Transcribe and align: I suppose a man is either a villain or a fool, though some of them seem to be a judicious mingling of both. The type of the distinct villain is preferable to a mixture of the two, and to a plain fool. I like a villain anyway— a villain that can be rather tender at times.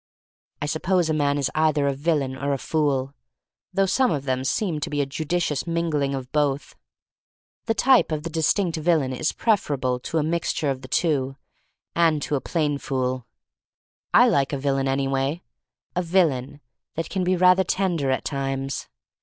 I 0.63 0.65
suppose 0.65 1.11
a 1.11 1.13
man 1.13 1.37
is 1.37 1.51
either 1.53 1.85
a 1.85 1.93
villain 1.93 2.35
or 2.35 2.53
a 2.53 2.57
fool, 2.57 3.13
though 3.71 3.85
some 3.85 4.09
of 4.09 4.23
them 4.25 4.43
seem 4.43 4.79
to 4.79 4.89
be 4.89 4.99
a 4.99 5.05
judicious 5.05 5.67
mingling 5.67 6.15
of 6.15 6.31
both. 6.31 6.75
The 7.67 7.75
type 7.75 8.11
of 8.11 8.23
the 8.23 8.31
distinct 8.31 8.77
villain 8.77 9.13
is 9.13 9.31
preferable 9.31 9.99
to 9.99 10.17
a 10.17 10.23
mixture 10.23 10.71
of 10.71 10.81
the 10.81 10.87
two, 10.87 11.35
and 11.95 12.19
to 12.23 12.33
a 12.33 12.41
plain 12.41 12.79
fool. 12.79 13.27
I 14.11 14.27
like 14.27 14.51
a 14.53 14.57
villain 14.57 14.87
anyway— 14.87 15.43
a 15.95 16.01
villain 16.01 16.61
that 16.95 17.11
can 17.11 17.23
be 17.23 17.35
rather 17.35 17.63
tender 17.63 18.09
at 18.09 18.25
times. 18.25 18.87